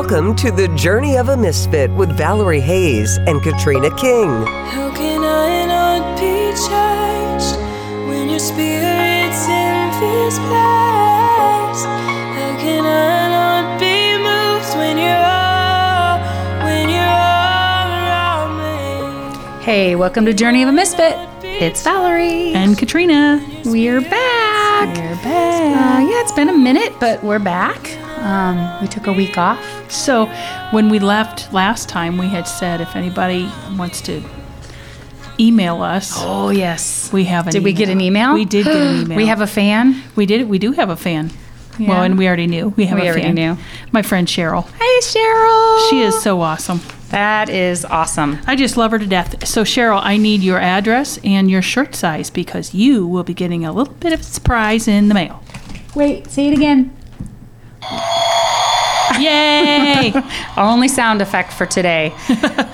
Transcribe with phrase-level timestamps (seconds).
[0.00, 4.30] Welcome to the Journey of a Misfit with Valerie Hayes and Catrina King.
[4.46, 7.60] How can I not be changed
[8.08, 11.84] when your spirit's in this place?
[11.84, 16.18] How can I not be moved when you're all,
[16.64, 18.56] when you're all around
[19.58, 19.62] me?
[19.62, 21.14] Hey, welcome to Journey of a Misfit.
[21.42, 22.54] It's Valerie.
[22.54, 23.44] And Catrina.
[23.66, 24.96] we're back.
[24.96, 25.76] We're back.
[25.76, 27.98] Uh, yeah, it's been a minute, but we're back.
[28.20, 29.69] Um, we took a week off.
[29.90, 30.26] So,
[30.70, 34.22] when we left last time, we had said if anybody wants to
[35.38, 37.12] email us, Oh, yes.
[37.12, 38.34] we have an Did we get an email?
[38.34, 39.16] We did get an email.
[39.16, 40.02] We have a fan.
[40.16, 40.48] We did.
[40.48, 41.30] We do have a fan.
[41.78, 42.68] Well, and we already knew.
[42.76, 43.34] We have We a already fan.
[43.34, 43.56] knew.
[43.90, 44.68] My friend Cheryl.
[44.72, 45.88] Hey, Cheryl.
[45.90, 46.80] She is so awesome.
[47.08, 48.38] That is awesome.
[48.46, 49.48] I just love her to death.
[49.48, 53.64] So, Cheryl, I need your address and your shirt size because you will be getting
[53.64, 55.42] a little bit of a surprise in the mail.
[55.94, 56.94] Wait, say it again.
[59.18, 60.12] Yay!
[60.56, 62.12] Our only sound effect for today.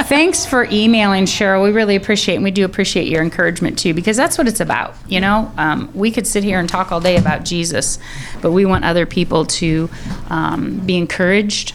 [0.06, 1.62] Thanks for emailing, Cheryl.
[1.62, 4.94] We really appreciate and we do appreciate your encouragement too, because that's what it's about.
[5.08, 7.98] You know, um, we could sit here and talk all day about Jesus,
[8.42, 9.88] but we want other people to
[10.28, 11.74] um, be encouraged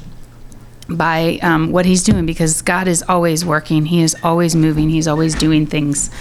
[0.89, 3.85] by um, what he's doing because God is always working.
[3.85, 4.89] He is always moving.
[4.89, 6.11] He's always doing things.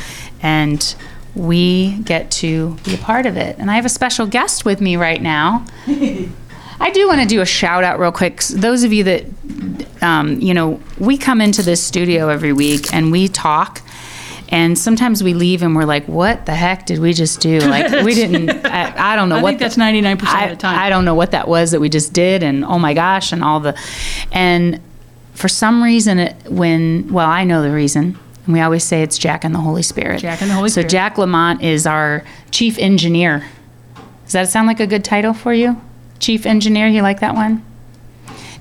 [0.43, 0.95] And
[1.35, 3.59] we get to be a part of it.
[3.59, 5.65] And I have a special guest with me right now.
[6.81, 8.41] I do want to do a shout out real quick.
[8.43, 9.25] Those of you that,
[10.03, 13.83] um, you know, we come into this studio every week and we talk.
[14.53, 17.61] And sometimes we leave and we're like, what the heck did we just do?
[17.61, 20.51] Like, we didn't, I, I don't know I what think the- that's 99% I, of
[20.51, 20.77] the time.
[20.79, 23.45] I don't know what that was that we just did, and oh my gosh, and
[23.45, 23.79] all the,
[24.33, 24.81] and
[25.35, 29.19] for some reason, it, when well, I know the reason, and we always say it's
[29.19, 30.21] Jack and the Holy Spirit.
[30.21, 30.91] Jack and the Holy so Spirit.
[30.91, 33.47] Jack Lamont is our chief engineer.
[34.25, 35.81] Does that sound like a good title for you?
[36.21, 37.65] Chief engineer, you like that one?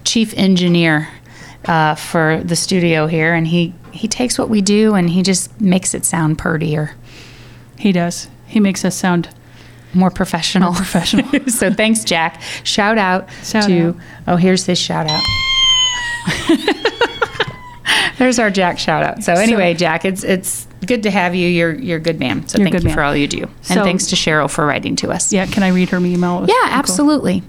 [0.06, 1.10] Chief engineer
[1.66, 5.60] uh, for the studio here, and he he takes what we do and he just
[5.60, 6.96] makes it sound purtier,
[7.78, 8.30] he does.
[8.48, 9.30] He makes us sound
[9.94, 10.74] more professional.
[10.74, 11.28] professional.
[11.50, 12.42] so thanks, Jack.
[12.64, 13.96] Shout out Shout to out.
[14.28, 15.22] oh, here's his shout out.
[18.18, 19.24] There's our Jack shout out.
[19.24, 21.48] So anyway, Jack, it's it's good to have you.
[21.48, 22.48] You're you're a good man.
[22.48, 22.96] So You're thank you man.
[22.96, 25.32] for all you do, and So- thanks to Cheryl for writing to us.
[25.34, 26.40] yeah, can I read her email?
[26.42, 26.70] Yeah, pretty cool.
[26.72, 27.44] absolutely.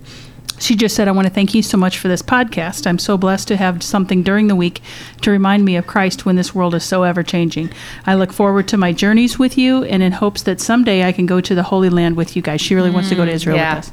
[0.59, 2.87] She just said, I want to thank you so much for this podcast.
[2.87, 4.83] I'm so blessed to have something during the week
[5.23, 7.71] to remind me of Christ when this world is so ever changing.
[8.07, 11.25] I look forward to my journeys with you and in hopes that someday I can
[11.25, 12.61] go to the Holy Land with you guys.
[12.61, 13.77] She really wants to go to mm, Israel yeah.
[13.77, 13.93] with us.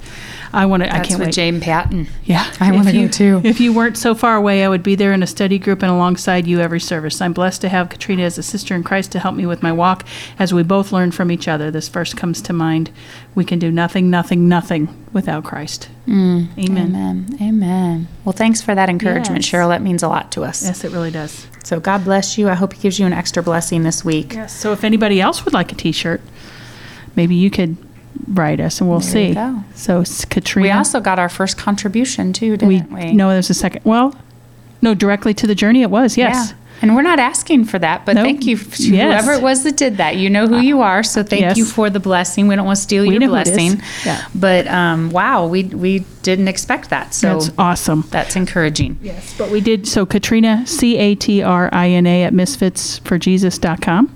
[0.53, 1.33] I want to, I can't with wait.
[1.35, 2.07] Jane Patton.
[2.23, 2.45] Yeah.
[2.59, 3.41] I wanna If go you- too.
[3.43, 5.91] If you weren't so far away, I would be there in a study group and
[5.91, 7.21] alongside you every service.
[7.21, 9.71] I'm blessed to have Catrina as a sister in Christ to help me with my
[9.71, 10.05] walk
[10.39, 11.69] as we both learn from each other.
[11.71, 12.91] This verse comes to mind.
[13.35, 15.89] We can do nothing, nothing, nothing without Christ.
[16.07, 16.47] Mm.
[16.57, 16.87] Amen.
[16.95, 17.37] Amen.
[17.41, 18.07] Amen.
[18.23, 19.51] Well, thanks for that encouragement, Yes.
[19.51, 19.69] Cheryl.
[19.69, 20.63] That means a lot to us.
[20.63, 21.47] Yes, it really does.
[21.63, 22.47] So God bless you.
[22.49, 24.33] I hope He gives you an extra blessing this week.
[24.33, 24.57] Yes.
[24.57, 26.21] So if anybody else would like a T-shirt,
[27.15, 27.77] maybe you could
[28.27, 29.33] write us and we'll There you see.
[29.33, 29.63] go.
[29.75, 30.67] So it's Catrina.
[30.67, 33.13] We also got our first contribution too, we didn't we?
[33.13, 33.81] no, there's a second.
[33.85, 34.13] Well,
[34.81, 35.81] no, directly to the journey.
[35.81, 36.49] It was yes.
[36.51, 36.55] Yeah.
[36.79, 38.21] And we're not asking for that, but No.
[38.21, 39.23] thank you, f- to Yes.
[39.25, 40.15] whoever it was that did that.
[40.17, 41.57] You know who you are, so thank Yes.
[41.57, 42.47] you for the blessing.
[42.47, 43.51] We don't want to steal We your know who it is.
[43.53, 44.21] blessing, Yeah.
[44.35, 48.03] but um, wow, we we didn't expect that, so That's awesome.
[48.11, 48.97] that's encouraging.
[49.01, 49.87] Yes, but we did.
[49.87, 54.13] So Catrina, C A T R I N A at misfitsforjesus.com.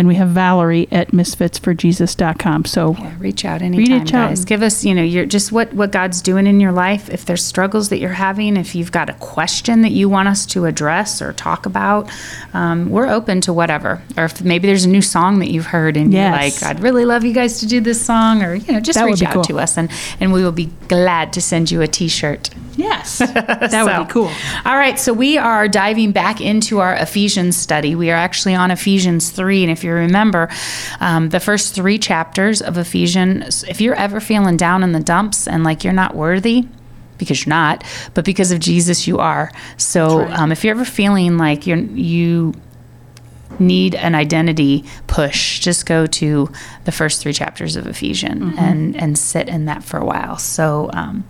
[0.00, 2.64] And we have Valerie at misfitsforjesus.com.
[2.64, 4.30] So Yeah, reach out anytime, Reach out.
[4.30, 4.46] guys.
[4.46, 7.10] Give us, you know, your just what what God's doing in your life.
[7.10, 10.46] If there's struggles that you're having, if you've got a question that you want us
[10.46, 12.10] to address or talk about,
[12.54, 14.00] um, we're open to whatever.
[14.16, 16.30] Or if maybe there's a new song that you've heard and Yes.
[16.62, 18.98] you're like, I'd really love you guys to do this song, or you know, just
[18.98, 19.44] That reach out cool.
[19.44, 22.48] to us, and and we will be glad to send you a T-shirt.
[22.76, 24.30] yes, that So- would be cool.
[24.64, 27.94] All right, so we are diving back into our Ephesians study.
[27.94, 29.62] We are actually on Ephesians 3.
[29.64, 30.48] And if you remember,
[31.00, 35.46] um, the first three chapters of Ephesians, if you're ever feeling down in the dumps
[35.46, 36.66] and like you're not worthy,
[37.18, 37.84] because you're not,
[38.14, 39.52] but because of Jesus, you are.
[39.76, 40.38] So right.
[40.38, 42.54] um, if you're ever feeling like you're, you
[43.58, 46.48] need an identity push, just go to
[46.84, 50.38] the first three chapters of Ephesians and and sit in that for a while.
[50.38, 51.24] So um,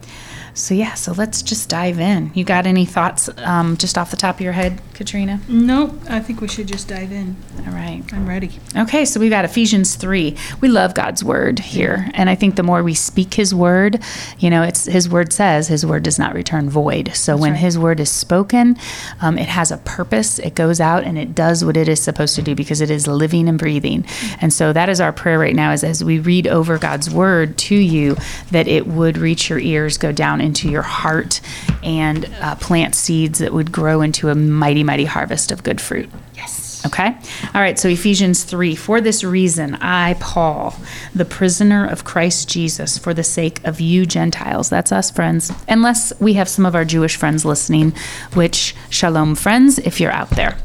[0.54, 2.30] so yeah, so let's just dive in.
[2.34, 5.40] You got any thoughts um, just off the top of your head, Catrina?
[5.48, 7.36] Nope, I think we should just dive in.
[7.66, 8.02] All right.
[8.12, 8.50] I'm ready.
[8.76, 10.36] Okay, so we've got Ephesians 3.
[10.60, 12.08] We love God's word here.
[12.14, 14.02] And I think the more we speak his word,
[14.38, 17.14] you know, it's his word says his word does not return void.
[17.14, 17.60] So when right.
[17.60, 18.76] his word is spoken,
[19.20, 20.38] um, it has a purpose.
[20.38, 23.06] It goes out and it does what it is supposed to do because it is
[23.06, 24.04] living and breathing.
[24.40, 27.56] And so that is our prayer right now is as we read over God's word
[27.58, 28.16] to you,
[28.50, 31.40] that it would reach your ears, go down down into your heart
[31.82, 36.08] and uh, plant seeds that would grow into a mighty, mighty harvest of good fruit.
[36.34, 36.82] Yes.
[36.86, 37.14] Okay?
[37.54, 38.74] All right, so Ephesians 3.
[38.74, 40.74] For this reason, I, Paul,
[41.14, 46.18] the prisoner of Christ Jesus, for the sake of you Gentiles, that's us, friends, unless
[46.20, 47.92] we have some of our Jewish friends listening,
[48.32, 50.56] which, shalom, friends, if you're out there.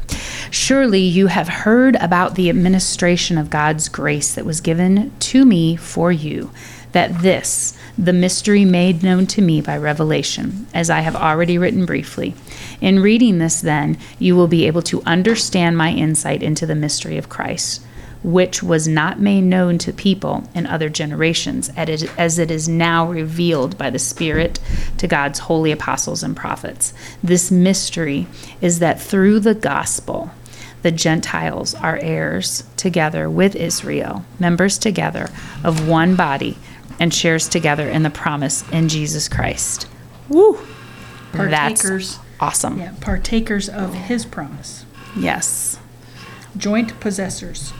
[0.50, 5.76] Surely you have heard about the administration of God's grace that was given to me
[5.76, 6.50] for you,
[6.96, 11.84] that this, the mystery made known to me by revelation, as I have already written
[11.84, 12.34] briefly.
[12.80, 17.18] In reading this, then, you will be able to understand my insight into the mystery
[17.18, 17.82] of Christ,
[18.22, 23.76] which was not made known to people in other generations, as it is now revealed
[23.76, 24.58] by the Spirit
[24.96, 26.94] to God's holy apostles and prophets.
[27.22, 28.26] This mystery
[28.62, 30.30] is that through the gospel,
[30.80, 35.28] the Gentiles are heirs together with Israel, members together
[35.62, 36.56] of one body,
[36.98, 39.88] and shares together in the promise in Jesus Christ.
[40.28, 40.58] Woo!
[41.32, 42.16] Partakers.
[42.16, 42.78] That's awesome.
[42.78, 44.84] Yeah, partakers of his promise.
[45.16, 45.78] Yes.
[46.56, 47.72] Joint possessors.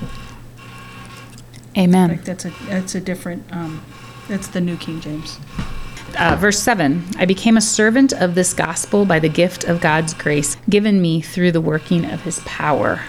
[1.77, 2.11] Amen.
[2.11, 3.85] Like that's a that's a different um
[4.29, 5.39] that's the New King James.
[6.19, 10.15] Uh, verse 7 I became a servant of this gospel by the gift of God's
[10.15, 13.03] grace given me through the working of his power.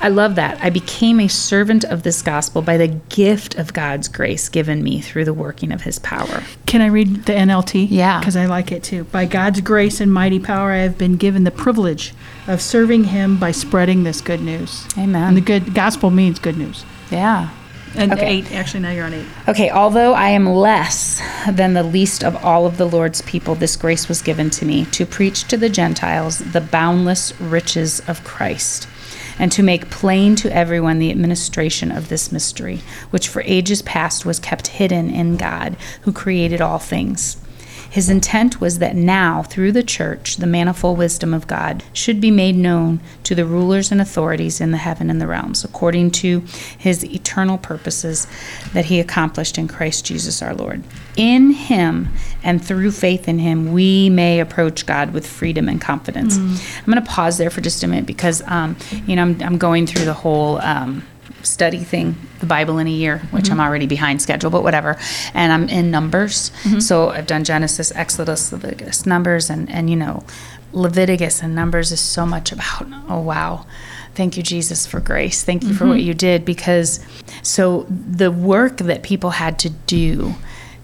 [0.00, 0.62] I love that.
[0.62, 5.00] I became a servant of this gospel by the gift of God's grace given me
[5.00, 6.44] through the working of his power.
[6.66, 7.88] Can I read the NLT?
[7.90, 8.20] Yeah.
[8.20, 9.04] Because I like it too.
[9.04, 12.14] By God's grace and mighty power, I have been given the privilege
[12.46, 14.86] of serving Him by spreading this good news.
[14.96, 15.28] Amen.
[15.28, 16.84] And the good gospel means good news.
[17.10, 17.50] Yeah.
[17.96, 18.26] And Okay.
[18.38, 19.24] eight, actually, now you're on eight.
[19.48, 23.76] Okay, although I am less than the least of all of the Lord's people, this
[23.76, 28.86] grace was given to me to preach to the Gentiles the boundless riches of Christ,
[29.38, 32.80] and to make plain to everyone the administration of this mystery,
[33.10, 37.36] which for ages past was kept hidden in God, who created all things.
[37.90, 42.30] His intent was that now, through the church, the manifold wisdom of God should be
[42.30, 46.40] made known to the rulers and authorities in the heaven and the realms, according to
[46.76, 48.26] his eternal purposes
[48.74, 50.82] that he accomplished in Christ Jesus our Lord.
[51.16, 52.08] In him
[52.42, 56.36] and through faith in him, we may approach God with freedom and confidence.
[56.36, 58.76] I'm going to pause there for just a minute because, um,
[59.06, 60.58] you know, I'm, I'm going through the whole.
[60.58, 61.04] Um,
[61.48, 63.66] study thing, the Bible in a year, which I'm mm-hmm.
[63.66, 64.96] already behind schedule, but whatever.
[65.34, 66.80] And I'm in Numbers, mm-hmm.
[66.80, 70.24] so I've done Genesis, Exodus, Leviticus, Numbers, and and you know,
[70.72, 72.86] Leviticus and Numbers is so much about.
[73.08, 73.66] Oh wow.
[74.14, 75.44] Thank you, Jesus, for grace.
[75.44, 76.08] Thank you for what mm-hmm.
[76.08, 76.98] you did because
[77.42, 80.34] so the work that people had to do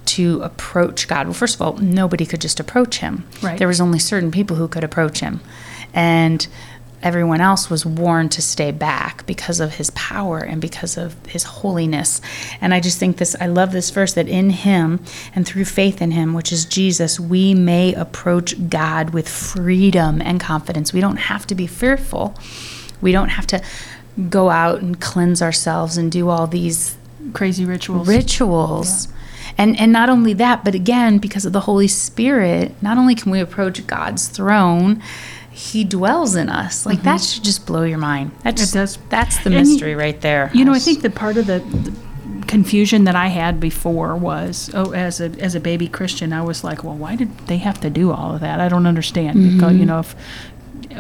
[0.07, 1.27] to approach God.
[1.27, 3.27] Well, first of all, nobody could just approach him.
[3.43, 3.59] Right.
[3.59, 5.41] There was only certain people who could approach him.
[5.93, 6.47] And
[7.05, 11.45] everyone else was warned to stay back because of his power and because of his
[11.45, 12.21] holiness.
[12.61, 15.01] And I just think this, I love this verse that in him
[15.35, 20.41] and through faith in him, which is Jesus, we may approach God with freedom and
[20.41, 20.93] confidence.
[20.93, 22.35] We don't have to be fearful.
[23.01, 23.63] We don't have to
[24.31, 26.97] go out and cleanse ourselves and do all these
[27.33, 28.09] Crazy rituals.
[28.09, 29.09] rituals.
[29.57, 33.31] And and not only that, but again, because of the Holy Spirit, not only can
[33.31, 35.03] we approach God's throne,
[35.55, 36.85] He dwells in us.
[36.85, 37.35] Like that mm-hmm.
[37.35, 38.33] should just blow your mind.
[38.43, 38.99] That just, does.
[39.09, 40.51] That's the mystery right there.
[40.53, 41.95] You know, I was- think that part of the, the
[42.49, 46.65] confusion that I had before was, oh, as a as a baby Christian, I was
[46.65, 48.59] like, well, why did they have to do all of that?
[48.59, 49.55] I don't understand.
[49.55, 49.79] Because mm-hmm.
[49.79, 50.17] you know, if,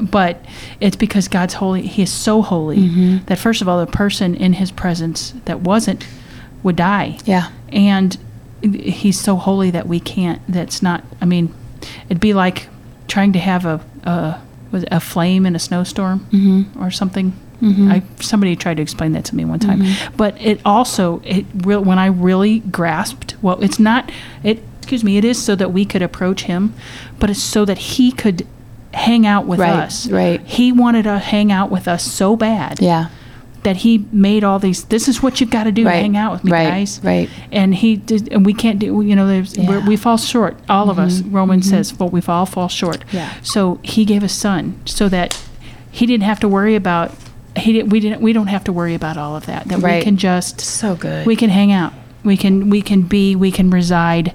[0.08, 0.44] but
[0.78, 1.82] it's because God's holy.
[1.82, 3.24] He is so holy mm-hmm.
[3.24, 6.06] that first of all, the person in His presence that wasn't
[6.62, 7.18] would die.
[7.24, 7.50] Yeah.
[7.72, 8.16] and
[8.62, 10.40] He's so holy that we can't.
[10.48, 11.02] That's not.
[11.20, 11.52] I mean,
[12.08, 12.68] it'd be like
[13.08, 16.82] trying to have a a, was a flame in a snowstorm mm-hmm.
[16.82, 17.32] or something.
[17.62, 17.90] Mm-hmm.
[17.90, 20.16] I somebody tried to explain that to me one time, mm-hmm.
[20.16, 23.36] but it also it real when I really grasped.
[23.40, 24.10] Well, it's not
[24.42, 24.62] it.
[24.78, 25.16] Excuse me.
[25.16, 26.74] It is so that we could approach Him,
[27.18, 28.46] but it's so that He could
[28.92, 30.08] hang out with Right, us.
[30.08, 30.40] right.
[30.42, 33.08] He wanted to hang out with us so bad Yeah.
[33.64, 34.84] That he made all these.
[34.84, 35.84] This is what you've got to do.
[35.84, 37.00] Right, Hang out with me, right, guys.
[37.02, 37.28] right.
[37.50, 39.00] And he did, and we can't do.
[39.00, 39.64] You know, there's, Yeah.
[39.64, 40.56] Mm-hmm, we fall short.
[40.68, 41.20] All of us.
[41.22, 43.32] Romans says, "Well, we've all fall short." Yeah.
[43.42, 45.42] So he gave his son so that
[45.90, 47.12] he didn't have to worry about.
[47.56, 47.90] He didn't.
[47.90, 48.20] We didn't.
[48.20, 49.66] We don't have to worry about all of that.
[49.68, 50.60] That we can just.
[50.60, 51.26] So good.
[51.26, 51.92] We can hang out.
[52.24, 52.70] We can.
[52.70, 53.34] We can be.
[53.36, 54.34] We can reside,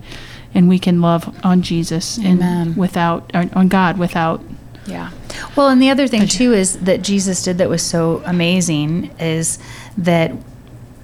[0.53, 4.41] and we can love on Jesus and without on on God without.
[4.85, 5.11] Yeah.
[5.59, 9.59] Well, and the other thing too is that Jesus did that was so amazing is
[9.97, 10.31] that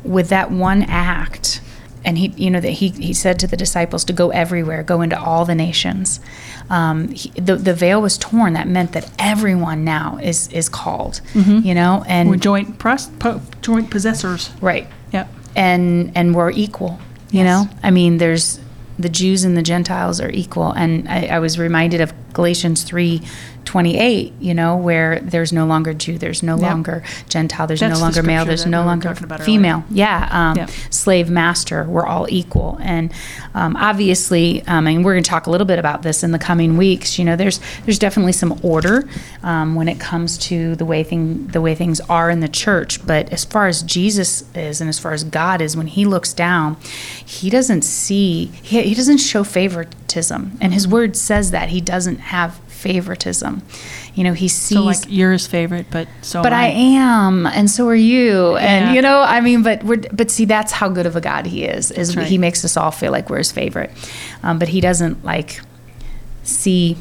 [0.06, 1.60] with that one act,
[2.06, 5.02] and he, you know, that he he said to the disciples to go everywhere, go
[5.02, 6.22] into all the nations.
[6.70, 8.54] Um, he, the the veil was torn.
[8.54, 11.20] That meant that everyone now is is called.
[11.34, 14.52] You know, and We're joint pros, po, joint possessors.
[14.62, 15.28] right Yep.
[15.58, 16.98] and and we're equal
[17.30, 17.46] you Yes.
[17.46, 18.60] know i mean there's
[18.98, 20.72] the Jews and the Gentiles are equal.
[20.72, 23.22] And I, I was reminded of Galatians three
[23.66, 27.92] twenty eight, you know, where there's no longer Jew, there's no longer Gentile, there's That's
[27.92, 29.46] no the longer male, there's no we longer about earlier.
[29.46, 29.84] female.
[29.90, 30.70] Yeah, um, Yep.
[30.90, 32.78] slave master, we're all equal.
[32.82, 33.12] And
[33.54, 36.40] um, obviously, um, and we're going to talk a little bit about this in the
[36.40, 37.18] coming weeks.
[37.20, 39.08] You know, there's there's definitely some order
[39.44, 43.06] um, when it comes to the way thing the way things are in the church.
[43.06, 46.34] But as far as Jesus is, and as far as God is, when He looks
[46.34, 46.78] down,
[47.26, 52.18] He doesn't see He, he doesn't show favoritism, and His Word says that He doesn't
[52.20, 53.62] have favoritism.
[54.14, 57.46] You know, He sees So like you're his favorite, but so but am I am,
[57.48, 58.94] and so are you, and Yeah.
[58.94, 61.66] you know, I mean, but we're, but see, that's how good of a God He
[61.66, 61.90] is.
[61.92, 62.28] Is right.
[62.28, 63.92] He makes us all feel like we're His favorite,
[64.44, 65.62] um, but He doesn't like
[66.44, 66.96] see,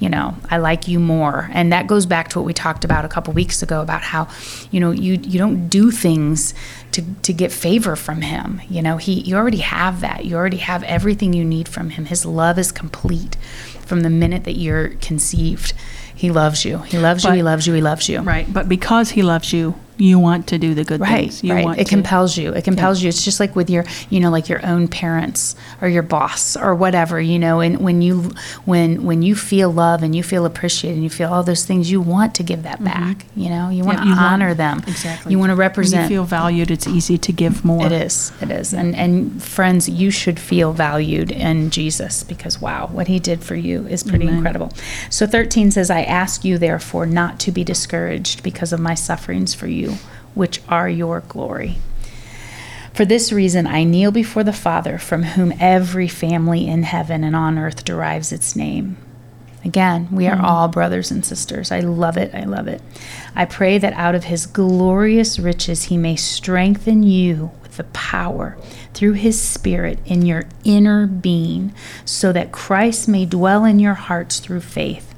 [0.00, 3.04] you know, I like you more, and that goes back to what we talked about
[3.04, 4.26] a couple weeks ago about how,
[4.72, 6.54] you know, you you don't do things
[6.92, 8.60] to to get favor from Him.
[8.68, 10.24] You know, He you already have that.
[10.24, 12.06] You already have everything you need from Him.
[12.06, 13.36] His love is complete
[13.90, 15.74] from the minute that you're conceived.
[16.14, 16.78] He loves you.
[16.78, 17.30] He loves you.
[17.30, 17.74] But- He loves you.
[17.74, 18.20] He loves you.
[18.20, 21.44] Right, but because he loves you, you want to do the good Right, things.
[21.44, 21.64] You right.
[21.64, 22.52] want It to, compels you.
[22.52, 23.08] It compels you.
[23.08, 26.74] It's just like with your, you know, like your own parents or your boss or
[26.74, 27.60] whatever, you know.
[27.60, 28.30] And when you,
[28.64, 31.90] when when you feel love and you feel appreciated and you feel all those things,
[31.90, 32.84] you want to give that mm-hmm.
[33.14, 33.26] back.
[33.36, 34.82] You know, you want Yeah, to you want- honor them.
[34.86, 35.32] Exactly.
[35.32, 36.02] You want to When represent.
[36.10, 37.86] you feel valued, it's easy to give more.
[37.86, 38.32] It is.
[38.40, 38.72] It is.
[38.74, 43.54] And and friends, you should feel valued in Jesus because wow, what he did for
[43.54, 44.36] you is pretty Amen.
[44.36, 44.72] incredible.
[45.10, 49.54] So 13 says, "I ask you therefore not to be discouraged because of my sufferings
[49.54, 49.89] for you,
[50.34, 51.78] which are your glory."
[52.92, 57.36] For this reason, I kneel before the Father, from whom every family in heaven and
[57.36, 58.96] on earth derives its name.
[59.64, 60.42] Again, we are mm.
[60.42, 61.70] all brothers and sisters.
[61.70, 62.34] I love it.
[62.34, 62.80] I love it.
[63.36, 68.56] I pray that out of his glorious riches he may strengthen you with the power
[68.94, 71.72] through his Spirit in your inner being,
[72.04, 75.09] so that Christ may dwell in your hearts through faith.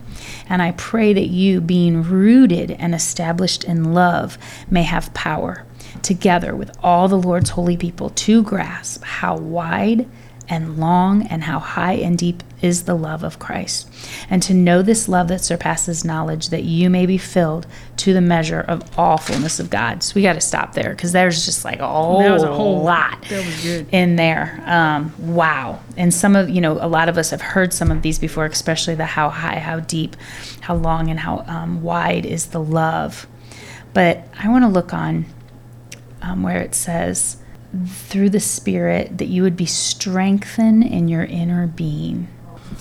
[0.52, 4.36] And I pray that you, being rooted and established in love,
[4.70, 5.64] may have power,
[6.02, 10.06] together with all the Lord's holy people, to grasp how wide
[10.52, 13.88] and long and how high and deep is the love of Christ,
[14.30, 17.66] and to know this love that surpasses knowledge, that you may be filled
[17.96, 20.02] to the measure of all fullness of God.
[20.02, 23.20] So we got to stop there because there's just like a whole, a whole- lot
[23.30, 23.86] that was good.
[23.90, 24.62] in there.
[24.66, 25.80] Um, wow.
[25.96, 28.44] And some of, you know, a lot of us have heard some of these before,
[28.44, 30.14] especially the how high, how deep,
[30.60, 33.26] how long, and how um, wide is the love.
[33.94, 35.24] But I want to look on
[36.22, 37.38] um, where it says,
[37.86, 42.28] through the Spirit, that you would be strengthened in your inner being.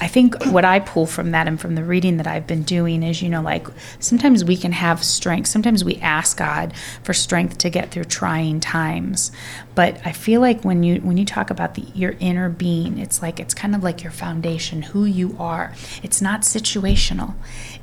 [0.01, 3.03] I think what I pull from that and from the reading that I've been doing
[3.03, 3.67] is, you know, like
[3.99, 5.47] sometimes we can have strength.
[5.47, 9.31] Sometimes we ask God for strength to get through trying times.
[9.75, 13.21] But I feel like when you when you talk about the your inner being, it's
[13.21, 15.73] like it's kind of like your foundation, who you are.
[16.01, 17.35] It's not situational.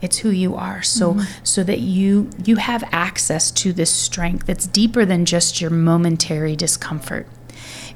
[0.02, 0.82] It's who you are.
[0.82, 1.44] So mm-hmm.
[1.44, 6.56] so that you you have access to this strength that's deeper than just your momentary
[6.56, 7.28] discomfort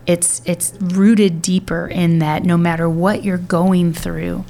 [0.06, 4.44] it's it's rooted deeper in that no matter what you're going through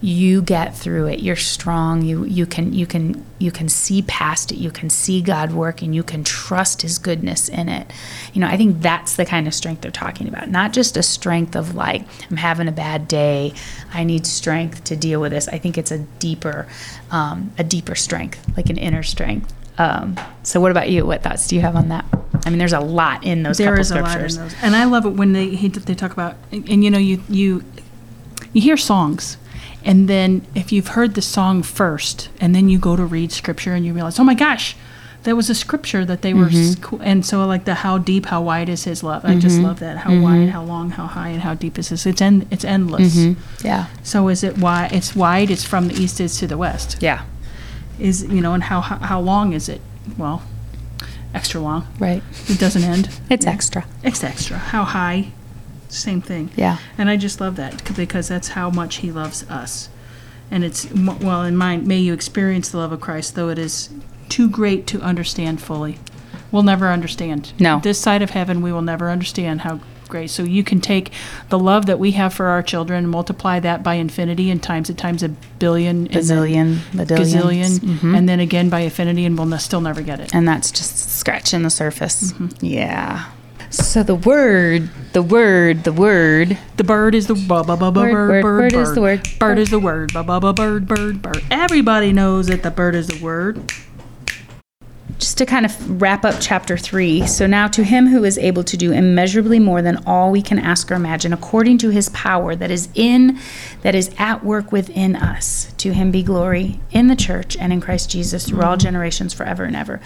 [0.00, 1.20] you get through it.
[1.20, 2.02] You're strong.
[2.02, 4.56] You you can you can you can see past it.
[4.56, 5.92] You can see god working.
[5.92, 7.90] You can trust his goodness in it.
[8.32, 10.48] You know i think that's the kind of strength they're talking about.
[10.48, 13.54] Not just a strength of like i'm having a bad day.
[13.92, 15.48] I need strength to deal with this.
[15.48, 16.66] I think it's a deeper
[17.10, 21.48] um, a deeper strength like an inner strength um, so what about you what thoughts
[21.48, 22.04] do you have on that
[22.44, 24.54] i mean there's a lot in those There couple is a lot in scriptures those,
[24.62, 27.22] and I love it when they he, they talk about and, and, you know you
[27.28, 27.64] you
[28.56, 29.36] you hear songs,
[29.84, 33.74] and then if you've heard the song first, and then you go to read scripture,
[33.74, 34.74] and you realize, oh my gosh,
[35.24, 36.82] there was a scripture that they were, mm-hmm.
[36.82, 39.26] co- and so like the how deep, how wide is His love?
[39.26, 39.66] I just mm-hmm.
[39.66, 39.98] love that.
[39.98, 40.48] How wide, mm-hmm.
[40.48, 42.06] how long, how high, and how deep is His?
[42.06, 43.14] It's end, it's endless.
[43.62, 44.92] yeah So is it wide?
[44.92, 45.50] It's wide.
[45.50, 46.96] It's from the east is to the west.
[47.02, 47.24] yeah
[47.98, 49.80] Is you know, and how how, how long is it?
[50.18, 50.42] Well,
[51.34, 51.86] extra long.
[51.98, 53.08] right It doesn't end.
[53.28, 54.58] it's extra It's extra.
[54.58, 55.32] How high?
[55.88, 56.50] Same thing.
[56.56, 56.78] Yeah.
[56.98, 59.88] And I just love that because that's how much He loves us.
[60.50, 63.90] And it's, well, in mind may you experience the love of Christ, though it is
[64.28, 65.98] too great to understand fully.
[66.52, 67.52] We'll never understand.
[67.58, 67.80] No.
[67.80, 70.30] This side of heaven, we will never understand how great.
[70.30, 71.10] So you can take
[71.48, 74.96] the love that we have for our children multiply that by infinity and times it
[74.98, 78.16] times a billion, Bazillion, gazillion, Mhm.
[78.16, 80.34] and then again by infinity, and we'll n- still never get it.
[80.34, 82.64] and that's just scratching the surface Mm-hmm.
[82.64, 83.24] yeah
[83.70, 88.12] so the word the word the word The bird is the bu- bu- Word, bird,
[88.12, 88.80] word, bird, word bird.
[88.80, 89.28] is the word.
[89.40, 90.12] Bird is the word.
[90.12, 91.42] Bu- bu- bu- bird, bird, bird.
[91.50, 93.58] Everybody knows that the bird is the word.
[95.18, 97.26] Just to kind of wrap up chapter three.
[97.26, 100.58] So now to him who is able to do immeasurably more than all we can
[100.58, 103.38] ask or imagine, according to his power that is in,
[103.82, 107.80] that is at work within us, to him be glory in the church and in
[107.80, 108.80] Christ Jesus through all mm-hmm.
[108.80, 110.00] generations forever and ever.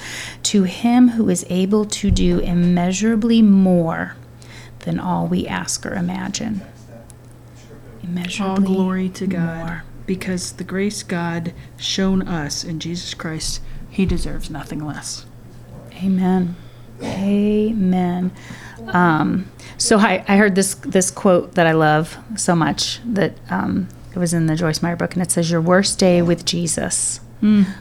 [0.44, 4.14] To him who is able to do immeasurably more
[4.80, 6.62] than all we ask or imagine.
[8.40, 9.66] All glory to God.
[9.66, 9.84] more.
[10.06, 13.60] Because the grace God shown us in Jesus Christ,
[14.00, 15.26] He deserves nothing less.
[16.02, 16.56] Amen.
[17.02, 18.32] Amen.
[18.86, 23.88] Um, so I, I heard this this quote that I love so much that um,
[24.14, 27.20] it was in the Joyce Meyer book, and it says, "Your worst day with Jesus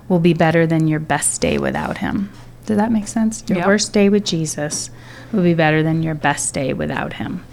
[0.09, 2.29] will be better than your best day without Him."
[2.65, 3.45] Does that make sense?
[3.47, 3.67] Your Yep.
[3.67, 4.89] worst day with Jesus
[5.31, 7.45] will be better than your best day without Him,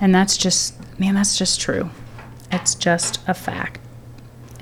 [0.00, 1.90] and that's just man, that's just true.
[2.50, 3.78] It's just a fact.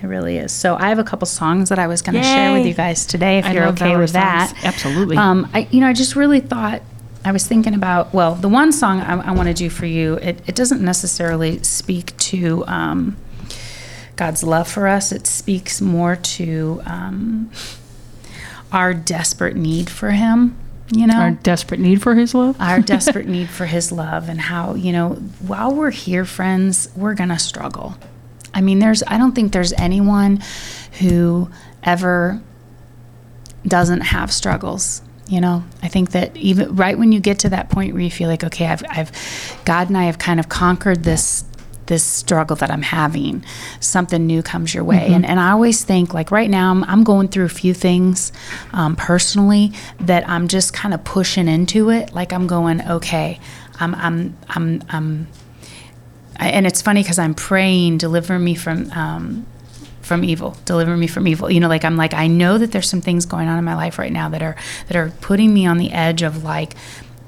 [0.04, 0.52] It really is.
[0.52, 3.06] So I have a couple songs that I was going to share with you guys
[3.06, 4.50] today, if I you're okay with that.
[4.50, 4.64] songs.
[4.64, 5.16] Absolutely.
[5.16, 6.82] Um, I, you know, I just really thought
[7.24, 8.12] I was thinking about.
[8.12, 11.62] Well, the one song I, I want to do for you, it, it doesn't necessarily
[11.62, 13.16] speak to um,
[14.16, 15.10] God's love for us.
[15.10, 17.50] It speaks more to um,
[18.72, 20.56] our desperate need for Him.
[20.92, 22.60] You know, Our desperate need for His love.
[22.60, 27.14] our desperate need for his love and how you know while we're here friends we're
[27.14, 27.96] gonna struggle
[28.54, 30.42] i mean there's i don't think there's anyone
[31.00, 31.50] who
[31.82, 32.40] ever
[33.66, 35.64] doesn't have struggles you know?
[35.82, 38.44] I think that even right when you get to that point where you feel like
[38.44, 41.44] okay i've, I've god and i have kind of conquered this
[41.86, 43.44] this struggle that i'm having.
[43.80, 45.12] Something new comes your way.
[45.12, 48.32] And, and i always think like right now i'm, I'm going through a few things
[48.72, 52.12] um, personally that i'm just kind of pushing into it.
[52.12, 53.40] Like i'm going okay
[53.80, 55.26] i'm i'm i'm, I'm
[56.38, 59.46] I, and it's funny because I'm praying, deliver me from um,
[60.02, 61.50] from evil, deliver me from evil.
[61.50, 63.74] You know, like I'm like I know that there's some things going on in my
[63.74, 64.56] life right now that are
[64.88, 66.74] that are putting me on the edge of like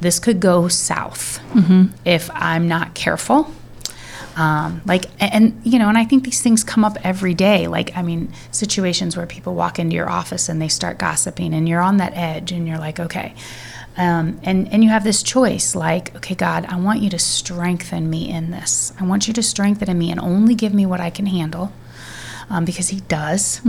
[0.00, 1.40] this could go south
[2.04, 3.50] if I'm not careful.
[4.36, 7.69] Um, like and you know, and I think these things come up every day.
[7.69, 11.66] Like I mean, situations where people walk into your office and they start gossiping, and
[11.66, 13.34] you're on that edge, and you're like, okay.
[13.99, 18.11] Um, and and you have this choice like okay god i want you to strengthen
[18.11, 21.09] me in this i want you to strengthen me and only give me what i
[21.09, 21.73] can handle
[22.50, 23.61] um, because he does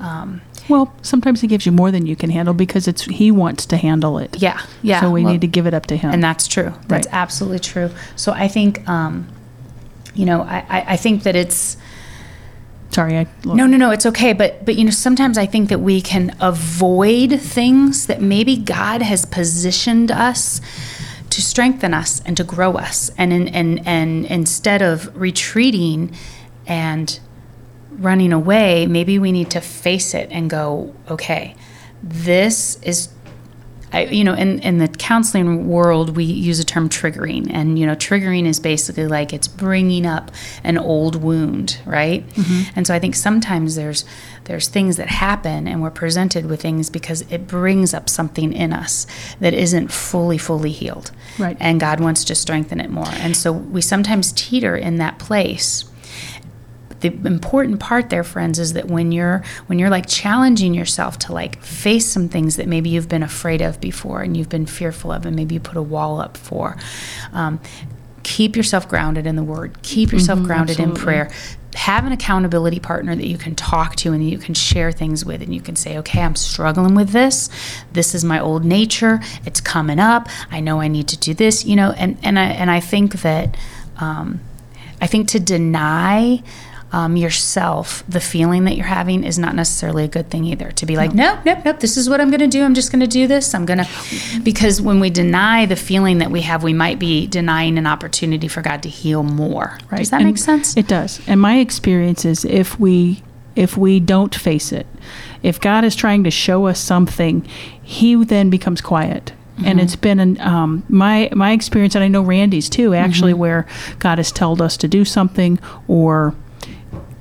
[0.00, 3.64] um, Well, sometimes He gives you more than you can handle because it's He wants
[3.66, 4.42] to handle it.
[4.42, 6.10] yeah yeah So we well, need to give it up to Him.
[6.10, 7.14] and that's true that's Right.
[7.14, 9.26] absolutely true so i think um,
[10.14, 11.76] you know I, I, I think that it's
[12.96, 14.32] Sorry, I No, no, no, it's okay.
[14.32, 19.02] But but you know, sometimes I think that we can avoid things that maybe God
[19.02, 20.62] has positioned us
[21.28, 23.10] to strengthen us and to grow us.
[23.18, 26.16] And in, and and instead of retreating
[26.66, 27.20] and
[27.90, 31.54] running away, maybe we need to face it and go, okay,
[32.02, 33.08] this is
[33.92, 37.86] I, you know, in, in the counseling world, we use the term triggering, and you
[37.86, 40.30] know, triggering is basically like it's bringing up
[40.64, 42.28] an old wound, right?
[42.30, 42.70] Mm-hmm.
[42.76, 44.04] And so I think sometimes there's
[44.44, 48.72] there's things that happen, and we're presented with things because it brings up something in
[48.72, 49.06] us
[49.40, 51.56] that isn't fully fully healed, Right.
[51.60, 55.84] And God wants to strengthen it more, and so we sometimes teeter in that place
[57.00, 61.32] the important part there friends is that when you're when you're like challenging yourself to
[61.32, 65.12] like face some things that maybe you've been afraid of before and you've been fearful
[65.12, 66.76] of and maybe you put a wall up for
[67.32, 67.60] um,
[68.26, 69.80] keep yourself grounded in the word.
[69.82, 71.30] Keep yourself grounded in prayer.
[71.76, 75.42] Have an accountability partner that you can talk to and you can share things with
[75.42, 77.48] and you can say okay i'm struggling with this.
[77.92, 79.20] This is my old nature.
[79.44, 80.28] It's coming up.
[80.50, 83.20] I know i need to do this you know and and i and i think
[83.22, 83.56] that
[83.98, 84.40] um,
[85.00, 86.42] I think to deny
[86.96, 90.70] um, yourself the feeling that you're having is not necessarily a good thing either.
[90.72, 92.64] To be like, nope, nope, nope, this is what I'm going to do.
[92.64, 93.54] I'm just going to do this.
[93.54, 93.88] I'm going to,
[94.42, 98.48] because when we deny the feeling that we have, we might be denying an opportunity
[98.48, 99.78] for God to heal more.
[99.90, 99.98] Right.
[99.98, 100.74] Does that And make sense?
[100.74, 101.20] It does.
[101.28, 103.22] And my experience is if we
[103.54, 104.86] if we don't face it,
[105.42, 107.44] if God is trying to show us something,
[107.82, 109.32] He then becomes quiet.
[109.56, 109.66] Mm-hmm.
[109.66, 112.94] And it's been an, um, my my experience, and I know Randy's too.
[112.94, 113.40] Actually, Mm-hmm.
[113.40, 113.66] where
[113.98, 116.34] God has told us to do something, or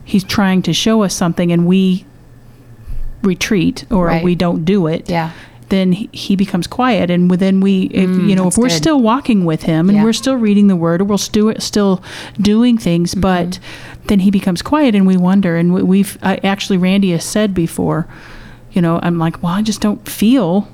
[0.05, 2.05] He's trying to show us something, and we
[3.23, 4.23] retreat or Right.
[4.23, 5.09] we don't do it.
[5.09, 5.31] Yeah.
[5.69, 8.75] Then he- becomes quiet, and then we, if you know, Mm, if we're good.
[8.77, 10.03] still walking with him and Yeah.
[10.03, 12.03] we're still reading the word, or we're still still
[12.39, 13.21] doing things, Mm-hmm.
[13.21, 13.59] but
[14.05, 15.55] then he becomes quiet, and we wonder.
[15.57, 18.05] And we, we've I, actually, Randy has said before,
[18.73, 20.67] you know, I'm like, well, I just don't feel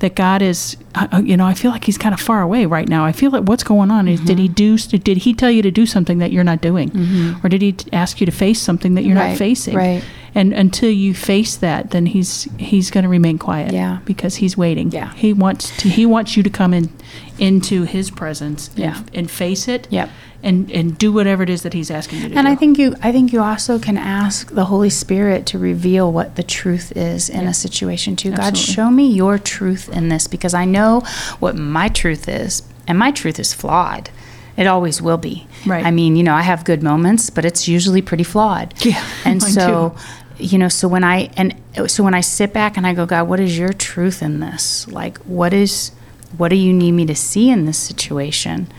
[0.00, 2.66] that God is, uh, uh, you know, I feel like He's kind of far away
[2.66, 3.04] right now.
[3.04, 4.54] I feel like what's going on is, did He mm-hmm.
[4.54, 4.98] do?
[4.98, 7.44] Did He tell you to do something that you're not doing, mm-hmm.
[7.44, 9.74] or did He ask you to face something that you're Right, not facing?
[9.74, 10.04] right.
[10.34, 13.72] And until you face that, then He's He's going to remain quiet.
[13.72, 13.98] Yeah.
[14.04, 14.92] because He's waiting.
[14.92, 15.12] Yeah.
[15.14, 15.88] He wants to.
[15.88, 16.90] He wants you to come in
[17.38, 18.68] into His presence.
[18.68, 19.00] and- Yeah.
[19.14, 19.86] and, face it.
[19.90, 20.10] Yep.
[20.40, 22.38] And and do whatever it is that He's asking you to do.
[22.38, 26.12] And I think you I think you also can ask the Holy Spirit to reveal
[26.12, 28.30] what the truth is in a situation too.
[28.30, 28.74] God, Absolutely.
[28.74, 31.02] show me your truth in this because I know
[31.40, 34.10] what my truth is, and my truth is flawed.
[34.56, 35.46] It always will be.
[35.66, 35.84] Right.
[35.84, 38.74] I mean, you know, I have good moments, but it's usually pretty flawed.
[38.84, 39.96] Yeah, And so
[40.40, 41.52] you know so when i and
[41.88, 44.86] so when i sit back and i go god what is your truth in this
[44.86, 45.90] like what is
[46.36, 48.70] what do you need me to see in this situation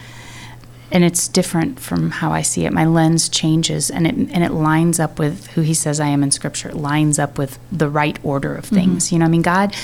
[0.91, 2.73] and it's different from how I see it.
[2.73, 6.23] My lens changes, and it and it lines up with who He says I am
[6.23, 6.69] in Scripture.
[6.69, 8.75] It lines up with the right order of mm-hmm.
[8.75, 9.11] things.
[9.11, 9.75] You know, I mean, God,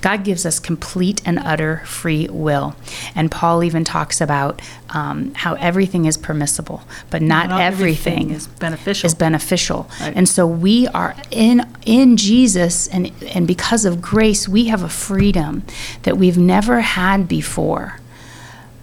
[0.00, 2.76] God gives us complete and utter free will,
[3.14, 8.46] and Paul even talks about um, how everything is permissible, but not, Not everything, is
[8.46, 9.06] beneficial.
[9.06, 9.88] is beneficial.
[10.00, 10.12] Right.
[10.16, 14.88] And so we are in in Jesus and and because of grace we have a
[14.88, 15.62] freedom
[16.02, 18.00] that we've never had before.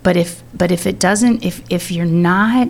[0.03, 2.69] But if but if it doesn't if if you're not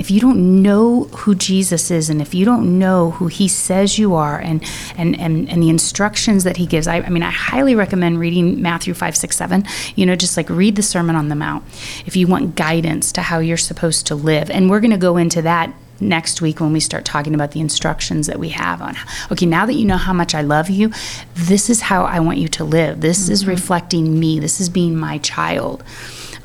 [0.00, 3.98] if you don't know who Jesus is and if you don't know who he says
[3.98, 4.64] you are and
[4.96, 8.62] and and, and the instructions that he gives, I, I mean I highly recommend reading
[8.62, 9.64] Matthew 5, 6, 7.
[9.96, 11.64] You know, just like read the Sermon on the Mount
[12.06, 14.50] if you want guidance to how you're supposed to live.
[14.50, 18.26] And we're gonna go into that next week when we start talking about the instructions
[18.26, 18.96] that we have on
[19.30, 20.90] okay now that you know how much i love you
[21.34, 23.50] this is how i want you to live this is mm-hmm.
[23.50, 25.84] reflecting me this is being my child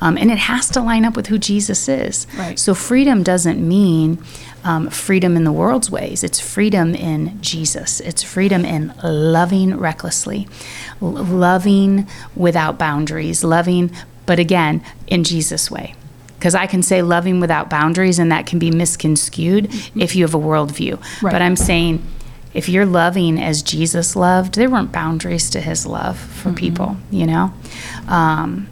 [0.00, 2.58] um, and it has to line up with who jesus is Right.
[2.58, 4.18] so freedom doesn't mean
[4.64, 10.48] um, freedom in the world's ways it's freedom in jesus it's freedom in loving recklessly
[11.00, 13.90] l- loving without boundaries loving
[14.26, 15.94] but again in jesus way
[16.38, 20.34] because I can say loving without boundaries, and that can be misconstrued if you have
[20.34, 21.00] a worldview.
[21.22, 21.32] Right.
[21.32, 22.04] But I'm saying
[22.52, 27.24] if you're loving as Jesus loved, there weren't boundaries to his love for people, you
[27.26, 27.54] know?
[28.06, 28.68] Um,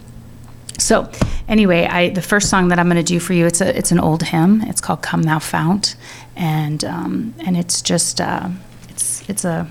[0.85, 1.11] so
[1.49, 3.90] anyway, I the first song that I'm going to do for you it's a it's
[3.90, 4.61] an old hymn.
[4.62, 5.97] It's called "Come Thou Fount,"
[6.37, 8.49] and um, and it's just uh,
[8.90, 9.66] it's it's a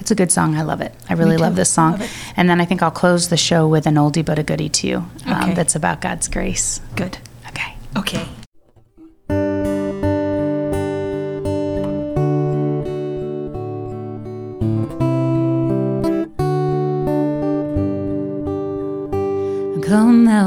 [0.00, 0.56] it's a good song.
[0.56, 0.94] I love it.
[1.08, 1.92] I really love this song.
[1.98, 2.12] Love.
[2.36, 5.04] And then I think I'll close the show with an oldie but a goodie too.
[5.26, 5.54] Um, Okay.
[5.54, 6.80] That's about God's grace.
[6.94, 7.16] Good.
[7.48, 7.74] Okay.
[7.96, 8.28] Okay.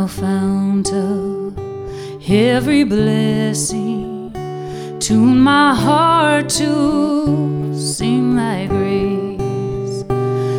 [0.07, 1.57] Fount of
[2.29, 4.31] every blessing,
[4.99, 10.03] tune my heart to sing thy grace.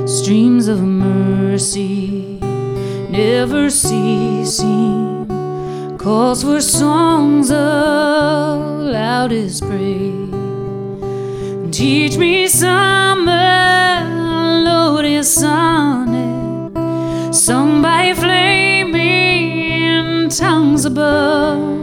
[0.06, 2.38] Streams of mercy
[3.10, 5.26] never ceasing,
[5.98, 10.30] calls for songs of loudest praise.
[11.70, 15.93] Teach me some melodious sonnet
[20.84, 21.80] above.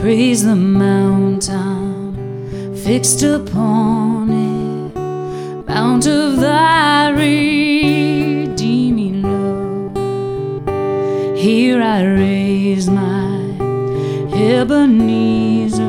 [0.00, 2.14] Praise the mountain
[2.76, 4.94] fixed upon it,
[5.66, 9.96] mount of thy redeeming love.
[11.36, 13.40] Here I raise my
[14.32, 15.82] Ebenezer,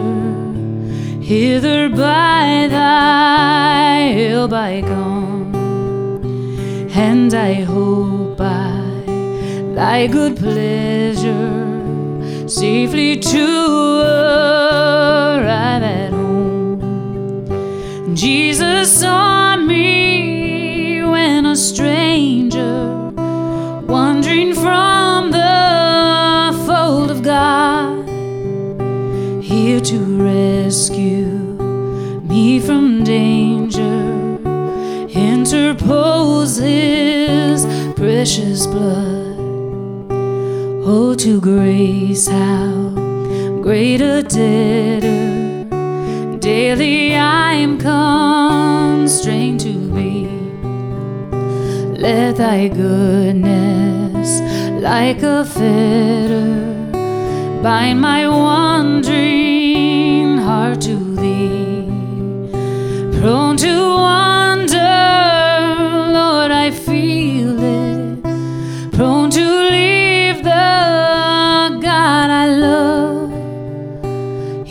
[1.22, 5.16] hither by thy hill bygone
[6.96, 9.04] and I hope by
[9.76, 11.15] thy good pleasure
[12.60, 18.16] safely to arrive at home.
[18.16, 23.12] Jesus saw me when a stranger,
[23.88, 28.08] wandering from the fold of God,
[29.44, 31.26] here to rescue
[32.24, 34.40] me from danger
[35.12, 37.66] interpose his
[37.96, 39.15] precious blood.
[41.18, 42.90] To grace, how
[43.64, 45.64] great a debtor
[46.38, 50.28] daily I'm constrained to be.
[51.98, 54.42] Let thy goodness,
[54.84, 56.92] like a fetter,
[57.64, 59.18] bind my wandering
[60.38, 61.88] heart to thee
[63.20, 63.95] prone to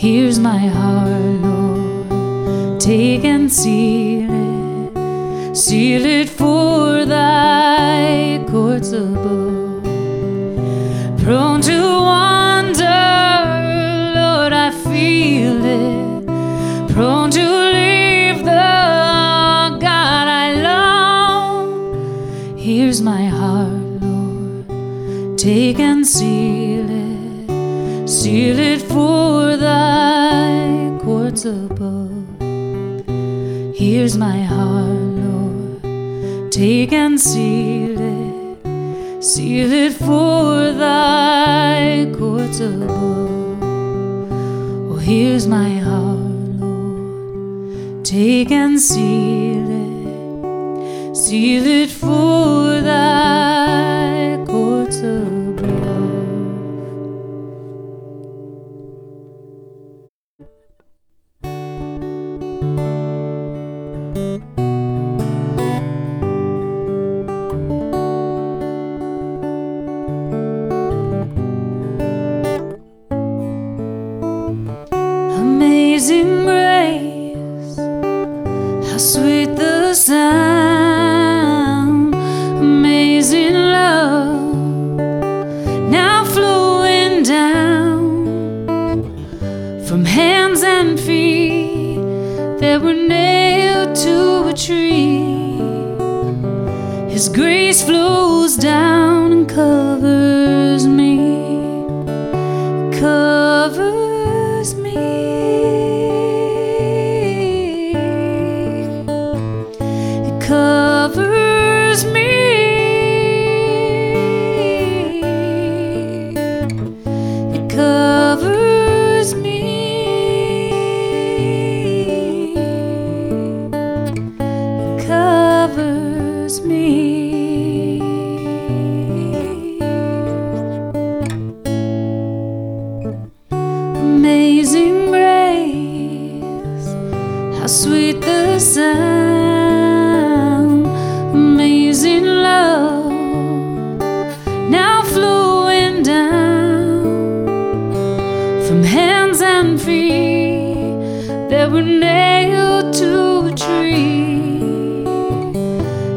[0.04, 2.78] Here's my heart, Lord.
[2.78, 9.82] Take and seal it, seal it for thy courts above.
[11.22, 12.82] prone to wander.
[14.18, 16.26] Lord, I feel it.
[16.92, 22.58] Prone to leave the God I love.
[22.58, 25.38] Here's my heart, Lord.
[25.38, 28.06] Take and seal it.
[28.06, 29.23] Seal it for
[33.74, 36.50] Here's my heart, Lord.
[36.50, 39.22] Take and seal it.
[39.22, 43.62] Seal it for thy courts above.
[43.62, 46.16] Oh, here's my heart,
[46.62, 48.06] Lord.
[48.06, 51.14] Take and seal it.
[51.14, 52.43] Seal it for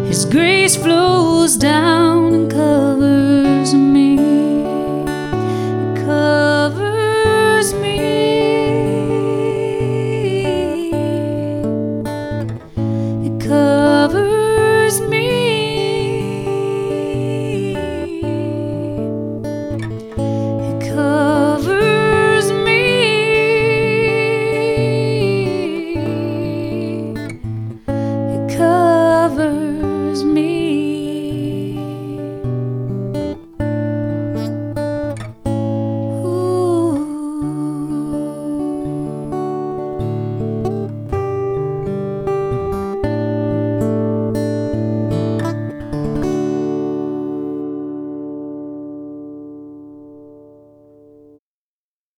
[0.08, 3.47] His grace flows down and covers.